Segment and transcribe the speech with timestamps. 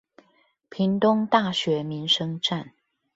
[0.69, 2.71] 屏東大學民生站